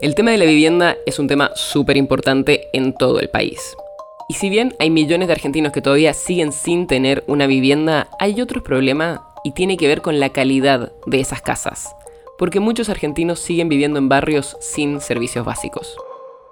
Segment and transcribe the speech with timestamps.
[0.00, 3.76] El tema de la vivienda es un tema súper importante en todo el país.
[4.28, 8.40] Y si bien hay millones de argentinos que todavía siguen sin tener una vivienda, hay
[8.40, 11.96] otro problema y tiene que ver con la calidad de esas casas.
[12.38, 15.96] Porque muchos argentinos siguen viviendo en barrios sin servicios básicos.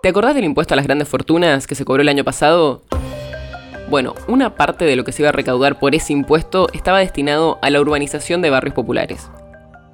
[0.03, 2.83] ¿Te acordás del impuesto a las grandes fortunas que se cobró el año pasado?
[3.89, 7.61] Bueno, una parte de lo que se iba a recaudar por ese impuesto estaba destinado
[7.63, 9.31] a la urbanización de barrios populares.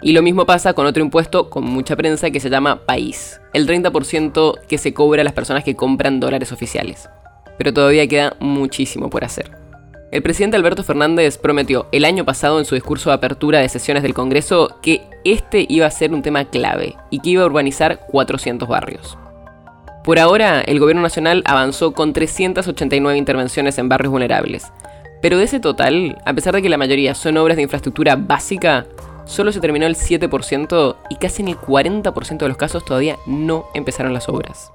[0.03, 3.69] Y lo mismo pasa con otro impuesto con mucha prensa que se llama país, el
[3.69, 7.09] 30% que se cobra a las personas que compran dólares oficiales.
[7.57, 9.53] Pero todavía queda muchísimo por hacer.
[10.11, 14.03] El presidente Alberto Fernández prometió el año pasado en su discurso de apertura de sesiones
[14.03, 18.01] del Congreso que este iba a ser un tema clave y que iba a urbanizar
[18.09, 19.17] 400 barrios.
[20.05, 24.73] Por ahora, el gobierno nacional avanzó con 389 intervenciones en barrios vulnerables.
[25.23, 28.87] Pero de ese total, a pesar de que la mayoría son obras de infraestructura básica,
[29.25, 33.67] solo se terminó el 7% y casi en el 40% de los casos todavía no
[33.75, 34.71] empezaron las obras.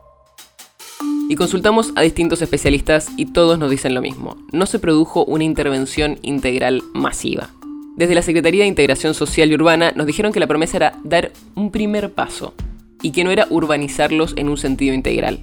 [1.30, 5.44] Y consultamos a distintos especialistas y todos nos dicen lo mismo, no se produjo una
[5.44, 7.50] intervención integral masiva.
[7.98, 11.32] Desde la Secretaría de Integración Social y Urbana nos dijeron que la promesa era dar
[11.56, 12.54] un primer paso
[13.02, 15.40] y que no era urbanizarlos en un sentido integral.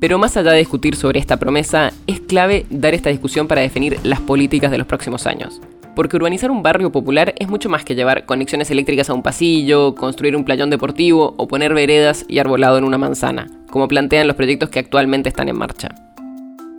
[0.00, 3.98] Pero más allá de discutir sobre esta promesa, es clave dar esta discusión para definir
[4.04, 5.60] las políticas de los próximos años
[5.98, 9.96] porque urbanizar un barrio popular es mucho más que llevar conexiones eléctricas a un pasillo,
[9.96, 14.36] construir un playón deportivo o poner veredas y arbolado en una manzana, como plantean los
[14.36, 15.88] proyectos que actualmente están en marcha.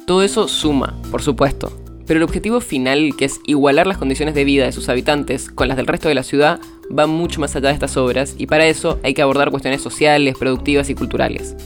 [0.06, 1.70] Todo eso suma, por supuesto,
[2.08, 5.68] pero el objetivo final, que es igualar las condiciones de vida de sus habitantes con
[5.68, 6.62] las del resto de la ciudad,
[6.98, 10.38] va mucho más allá de estas obras y para eso hay que abordar cuestiones sociales,
[10.40, 11.58] productivas y culturales.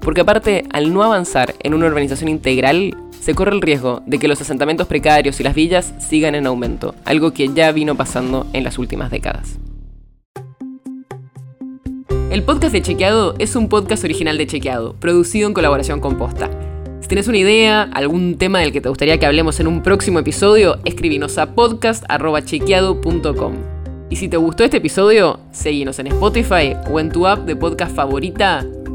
[0.00, 4.28] Porque aparte, al no avanzar en una urbanización integral, se corre el riesgo de que
[4.28, 8.64] los asentamientos precarios y las villas sigan en aumento, algo que ya vino pasando en
[8.64, 9.58] las últimas décadas.
[12.30, 16.48] El podcast de Chequeado es un podcast original de Chequeado, producido en colaboración con Posta.
[17.00, 20.20] Si tienes una idea, algún tema del que te gustaría que hablemos en un próximo
[20.20, 23.54] episodio, escríbenos a podcast.chequeado.com.
[24.08, 27.94] Y si te gustó este episodio, seguinos en Spotify o en tu app de podcast
[27.94, 28.64] favorita